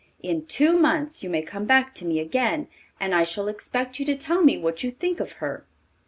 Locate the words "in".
0.23-0.47